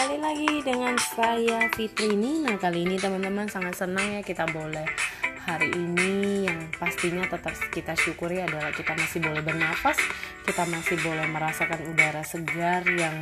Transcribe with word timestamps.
kembali 0.00 0.24
lagi 0.24 0.52
dengan 0.64 0.96
saya 0.96 1.68
Fitri 1.76 2.16
ini. 2.16 2.40
Nah 2.40 2.56
kali 2.56 2.88
ini 2.88 2.96
teman-teman 2.96 3.44
sangat 3.52 3.84
senang 3.84 4.16
ya 4.16 4.24
kita 4.24 4.48
boleh 4.48 4.88
hari 5.44 5.68
ini 5.76 6.48
yang 6.48 6.56
pastinya 6.80 7.20
tetap 7.28 7.52
kita 7.68 7.92
syukuri 7.92 8.40
adalah 8.40 8.72
kita 8.72 8.96
masih 8.96 9.20
boleh 9.20 9.44
bernafas, 9.44 10.00
kita 10.48 10.64
masih 10.72 10.96
boleh 11.04 11.28
merasakan 11.28 11.84
udara 11.92 12.24
segar 12.24 12.80
yang 12.88 13.12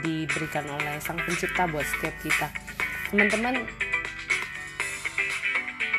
diberikan 0.00 0.64
oleh 0.72 0.96
Sang 1.04 1.20
Pencipta 1.20 1.68
buat 1.68 1.84
setiap 1.84 2.16
kita. 2.24 2.48
Teman-teman, 3.12 3.68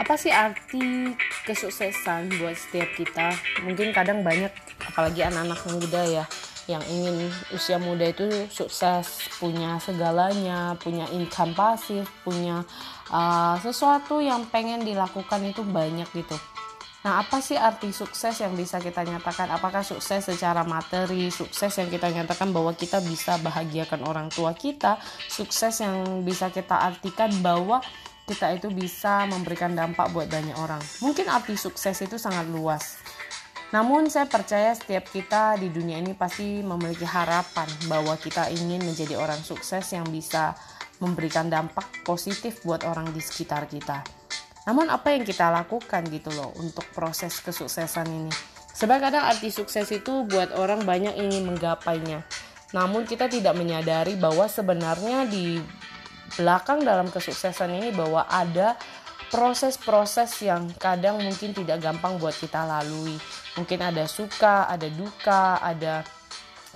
apa 0.01 0.13
sih 0.17 0.33
arti 0.33 1.13
kesuksesan 1.45 2.41
buat 2.41 2.57
setiap 2.57 2.89
kita? 2.97 3.37
Mungkin 3.69 3.93
kadang 3.93 4.25
banyak 4.25 4.49
apalagi 4.81 5.29
anak-anak 5.29 5.61
muda 5.69 6.01
ya 6.09 6.25
yang 6.67 6.83
ingin 6.87 7.27
usia 7.51 7.75
muda 7.75 8.07
itu 8.07 8.47
sukses 8.47 9.27
punya 9.35 9.75
segalanya 9.83 10.79
punya 10.79 11.03
income 11.11 11.51
pasif 11.51 12.07
punya 12.23 12.63
uh, 13.11 13.59
sesuatu 13.59 14.23
yang 14.23 14.47
pengen 14.47 14.87
dilakukan 14.87 15.43
itu 15.43 15.61
banyak 15.61 16.07
gitu 16.15 16.39
Nah, 17.03 17.19
apa 17.19 17.43
sih 17.43 17.59
arti 17.59 17.91
sukses 17.91 18.39
yang 18.39 18.55
bisa 18.55 18.79
kita 18.79 19.03
nyatakan? 19.03 19.51
Apakah 19.51 19.83
sukses 19.83 20.23
secara 20.23 20.63
materi, 20.63 21.27
sukses 21.27 21.75
yang 21.75 21.91
kita 21.91 22.07
nyatakan 22.07 22.55
bahwa 22.55 22.71
kita 22.71 23.03
bisa 23.03 23.35
bahagiakan 23.43 24.07
orang 24.07 24.31
tua 24.31 24.55
kita, 24.55 24.95
sukses 25.27 25.83
yang 25.83 26.23
bisa 26.23 26.47
kita 26.47 26.79
artikan 26.79 27.27
bahwa 27.43 27.83
kita 28.23 28.55
itu 28.55 28.71
bisa 28.71 29.27
memberikan 29.27 29.75
dampak 29.75 30.15
buat 30.15 30.31
banyak 30.31 30.55
orang. 30.55 30.79
Mungkin 31.03 31.27
arti 31.27 31.59
sukses 31.59 31.99
itu 31.99 32.15
sangat 32.15 32.47
luas. 32.47 33.03
Namun 33.73 34.05
saya 34.05 34.29
percaya 34.29 34.69
setiap 34.77 35.09
kita 35.09 35.57
di 35.57 35.73
dunia 35.73 35.97
ini 35.97 36.13
pasti 36.13 36.61
memiliki 36.61 37.09
harapan 37.09 37.65
bahwa 37.89 38.13
kita 38.21 38.53
ingin 38.53 38.85
menjadi 38.85 39.17
orang 39.17 39.41
sukses 39.41 39.81
yang 39.97 40.05
bisa 40.13 40.53
memberikan 41.01 41.49
dampak 41.49 42.05
positif 42.05 42.61
buat 42.61 42.85
orang 42.85 43.09
di 43.09 43.17
sekitar 43.17 43.65
kita. 43.65 44.05
Namun 44.69 44.93
apa 44.93 45.17
yang 45.17 45.25
kita 45.25 45.49
lakukan 45.49 46.05
gitu 46.05 46.29
loh 46.37 46.53
untuk 46.61 46.85
proses 46.93 47.41
kesuksesan 47.41 48.07
ini? 48.13 48.31
Sebab 48.77 49.09
kadang 49.09 49.25
arti 49.25 49.49
sukses 49.49 49.89
itu 49.89 50.21
buat 50.29 50.53
orang 50.53 50.85
banyak 50.85 51.17
ingin 51.17 51.49
menggapainya. 51.49 52.21
Namun 52.77 53.09
kita 53.09 53.25
tidak 53.25 53.57
menyadari 53.57 54.13
bahwa 54.13 54.45
sebenarnya 54.45 55.25
di 55.25 55.57
belakang 56.37 56.85
dalam 56.85 57.09
kesuksesan 57.09 57.73
ini 57.73 57.89
bahwa 57.89 58.25
ada 58.29 58.77
proses-proses 59.33 60.29
yang 60.45 60.69
kadang 60.77 61.17
mungkin 61.17 61.57
tidak 61.57 61.81
gampang 61.81 62.21
buat 62.21 62.37
kita 62.37 62.69
lalui. 62.69 63.17
Mungkin 63.57 63.79
ada 63.81 64.05
suka, 64.05 64.69
ada 64.69 64.85
duka, 64.93 65.57
ada 65.57 66.05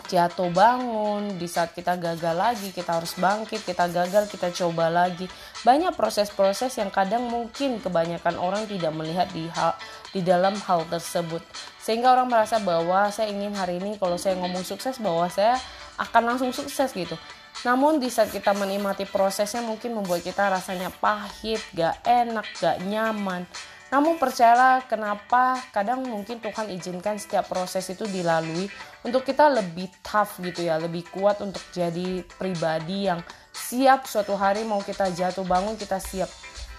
jatuh 0.06 0.54
bangun, 0.54 1.36
di 1.42 1.50
saat 1.50 1.74
kita 1.74 1.98
gagal 1.98 2.38
lagi, 2.38 2.70
kita 2.70 3.02
harus 3.02 3.18
bangkit, 3.18 3.66
kita 3.66 3.90
gagal, 3.90 4.30
kita 4.30 4.54
coba 4.54 4.94
lagi. 4.94 5.26
Banyak 5.66 5.98
proses-proses 5.98 6.74
yang 6.78 6.94
kadang 6.94 7.26
mungkin 7.26 7.82
kebanyakan 7.82 8.38
orang 8.38 8.70
tidak 8.70 8.94
melihat 8.94 9.28
di 9.34 9.50
hal 9.52 9.74
di 10.14 10.22
dalam 10.22 10.54
hal 10.70 10.86
tersebut. 10.88 11.42
Sehingga 11.82 12.14
orang 12.14 12.30
merasa 12.30 12.62
bahwa 12.62 13.10
saya 13.10 13.34
ingin 13.34 13.58
hari 13.58 13.82
ini 13.82 13.98
kalau 13.98 14.16
saya 14.16 14.38
ngomong 14.38 14.62
sukses 14.62 15.02
bahwa 15.02 15.26
saya 15.34 15.58
akan 15.98 16.36
langsung 16.36 16.54
sukses 16.54 16.94
gitu. 16.94 17.18
Namun 17.66 17.98
di 17.98 18.12
saat 18.14 18.30
kita 18.30 18.54
menikmati 18.54 19.10
prosesnya 19.10 19.66
mungkin 19.66 19.98
membuat 19.98 20.22
kita 20.22 20.52
rasanya 20.52 20.94
pahit, 20.94 21.62
gak 21.74 22.04
enak, 22.06 22.46
gak 22.62 22.78
nyaman. 22.86 23.50
Namun 23.88 24.20
percayalah 24.20 24.84
kenapa 24.84 25.56
kadang 25.72 26.04
mungkin 26.04 26.44
Tuhan 26.44 26.68
izinkan 26.76 27.16
setiap 27.16 27.48
proses 27.48 27.88
itu 27.88 28.04
dilalui 28.04 28.68
untuk 29.08 29.24
kita 29.24 29.48
lebih 29.48 29.88
tough 30.04 30.44
gitu 30.44 30.68
ya, 30.68 30.76
lebih 30.76 31.08
kuat 31.08 31.40
untuk 31.40 31.64
jadi 31.72 32.20
pribadi 32.36 33.08
yang 33.08 33.24
siap 33.56 34.04
suatu 34.04 34.36
hari 34.36 34.68
mau 34.68 34.84
kita 34.84 35.08
jatuh 35.16 35.48
bangun 35.48 35.80
kita 35.80 36.04
siap. 36.04 36.28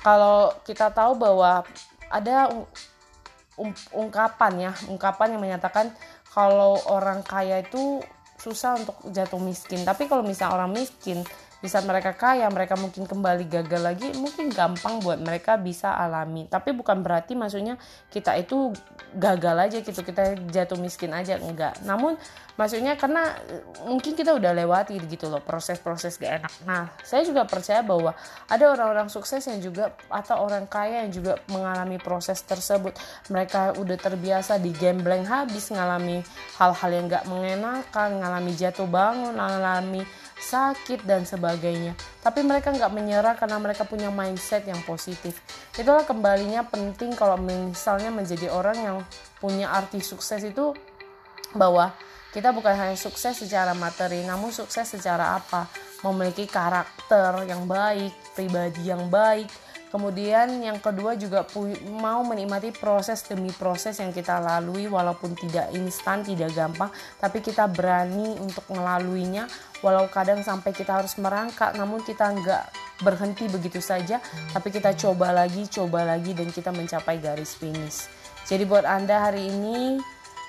Kalau 0.05 0.53
kita 0.69 0.93
tahu 0.93 1.17
bahwa 1.17 1.65
ada 2.12 2.53
ungkapan 3.97 4.69
ya, 4.69 4.72
ungkapan 4.93 5.33
yang 5.33 5.43
menyatakan 5.43 5.91
kalau 6.28 6.77
orang 6.93 7.25
kaya 7.25 7.65
itu 7.65 8.05
susah 8.48 8.81
untuk 8.81 8.97
jatuh 9.12 9.41
miskin. 9.41 9.84
Tapi 9.84 10.09
kalau 10.09 10.25
misalnya 10.25 10.56
orang 10.56 10.72
miskin 10.72 11.20
bisa 11.59 11.82
mereka 11.82 12.14
kaya 12.14 12.47
mereka 12.54 12.78
mungkin 12.78 13.03
kembali 13.03 13.50
gagal 13.50 13.82
lagi 13.82 14.14
mungkin 14.14 14.47
gampang 14.48 15.03
buat 15.03 15.19
mereka 15.19 15.59
bisa 15.59 15.92
alami. 15.92 16.47
Tapi 16.47 16.70
bukan 16.72 17.03
berarti 17.03 17.34
maksudnya 17.34 17.76
kita 18.08 18.38
itu 18.38 18.70
gagal 19.16 19.56
aja 19.56 19.78
gitu 19.80 20.00
kita 20.04 20.36
jatuh 20.52 20.76
miskin 20.76 21.12
aja 21.16 21.41
enggak 21.41 21.80
namun 21.88 22.20
maksudnya 22.58 22.98
karena 22.98 23.32
mungkin 23.86 24.12
kita 24.12 24.34
udah 24.34 24.52
lewati 24.52 25.00
gitu 25.08 25.30
loh 25.30 25.41
proses-proses 25.41 26.20
gak 26.20 26.44
enak 26.44 26.52
nah 26.69 26.92
saya 27.06 27.24
juga 27.24 27.48
percaya 27.48 27.80
bahwa 27.80 28.12
ada 28.50 28.64
orang-orang 28.69 29.08
sukses 29.08 29.41
yang 29.48 29.62
juga 29.64 29.94
atau 30.12 30.44
orang 30.44 30.69
kaya 30.69 31.06
yang 31.06 31.12
juga 31.14 31.41
mengalami 31.48 31.96
proses 31.96 32.42
tersebut 32.44 32.92
mereka 33.32 33.72
udah 33.80 33.96
terbiasa 33.96 34.60
di 34.60 34.74
gambling 34.76 35.25
habis 35.25 35.72
ngalami 35.72 36.20
hal-hal 36.60 36.90
yang 36.92 37.06
gak 37.08 37.25
mengenakan 37.25 38.20
ngalami 38.20 38.52
jatuh 38.52 38.88
bangun 38.90 39.38
ngalami 39.38 40.02
sakit 40.38 41.02
dan 41.04 41.26
sebagainya. 41.26 41.98
Tapi 42.22 42.46
mereka 42.46 42.70
nggak 42.70 42.94
menyerah 42.94 43.34
karena 43.34 43.58
mereka 43.58 43.82
punya 43.84 44.08
mindset 44.08 44.64
yang 44.64 44.78
positif. 44.86 45.42
Itulah 45.75 46.06
kembalinya 46.06 46.62
penting 46.64 47.12
kalau 47.19 47.36
misalnya 47.36 48.14
menjadi 48.14 48.48
orang 48.54 48.78
yang 48.78 48.97
punya 49.42 49.70
arti 49.72 50.00
sukses 50.00 50.42
itu 50.44 50.75
bahwa 51.54 51.94
kita 52.34 52.53
bukan 52.53 52.76
hanya 52.76 52.97
sukses 52.98 53.41
secara 53.41 53.72
materi, 53.72 54.20
namun 54.22 54.53
sukses 54.53 54.84
secara 54.84 55.41
apa? 55.41 55.66
Memiliki 56.04 56.44
karakter 56.44 57.48
yang 57.48 57.64
baik, 57.64 58.12
pribadi 58.37 58.92
yang 58.92 59.08
baik, 59.08 59.48
Kemudian 59.88 60.60
yang 60.60 60.76
kedua 60.76 61.16
juga 61.16 61.48
mau 61.97 62.20
menikmati 62.20 62.76
proses 62.76 63.25
demi 63.25 63.48
proses 63.48 63.97
yang 63.97 64.12
kita 64.12 64.37
lalui 64.37 64.84
walaupun 64.84 65.32
tidak 65.32 65.72
instan, 65.72 66.20
tidak 66.20 66.53
gampang, 66.53 66.92
tapi 67.16 67.41
kita 67.41 67.64
berani 67.64 68.37
untuk 68.37 68.69
melaluinya 68.69 69.48
walau 69.81 70.04
kadang 70.12 70.44
sampai 70.44 70.76
kita 70.76 71.00
harus 71.00 71.16
merangkak 71.16 71.72
namun 71.72 72.04
kita 72.04 72.28
nggak 72.37 72.64
berhenti 73.00 73.48
begitu 73.48 73.81
saja, 73.81 74.20
tapi 74.53 74.69
kita 74.69 74.92
coba 74.92 75.32
lagi, 75.32 75.64
coba 75.72 76.04
lagi 76.04 76.37
dan 76.37 76.53
kita 76.53 76.69
mencapai 76.69 77.16
garis 77.16 77.56
finish. 77.56 78.12
Jadi 78.48 78.64
buat 78.64 78.88
Anda 78.88 79.28
hari 79.28 79.44
ini 79.44 80.00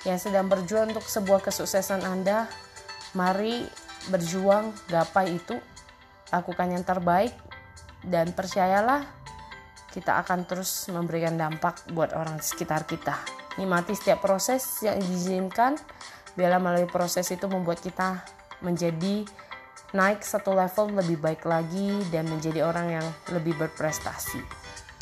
yang 0.08 0.16
sedang 0.16 0.48
berjuang 0.48 0.96
untuk 0.96 1.04
sebuah 1.04 1.44
kesuksesan 1.44 2.00
Anda, 2.00 2.48
mari 3.12 3.60
berjuang 4.08 4.72
gapai 4.88 5.36
itu, 5.36 5.60
lakukan 6.32 6.72
yang 6.72 6.80
terbaik 6.80 7.36
dan 8.00 8.32
percayalah 8.32 9.04
kita 9.92 10.16
akan 10.24 10.48
terus 10.48 10.88
memberikan 10.88 11.36
dampak 11.36 11.84
buat 11.92 12.16
orang 12.16 12.40
sekitar 12.40 12.88
kita. 12.88 13.20
Nikmati 13.60 13.92
setiap 13.92 14.24
proses 14.24 14.64
yang 14.80 14.96
diizinkan, 14.96 15.76
biarlah 16.32 16.56
melalui 16.56 16.88
proses 16.88 17.28
itu 17.28 17.44
membuat 17.52 17.84
kita 17.84 18.24
menjadi 18.64 19.28
naik 19.92 20.24
satu 20.24 20.56
level 20.56 20.96
lebih 20.96 21.20
baik 21.20 21.44
lagi 21.44 22.00
dan 22.08 22.24
menjadi 22.32 22.64
orang 22.64 22.96
yang 22.96 23.06
lebih 23.28 23.58
berprestasi. 23.60 24.59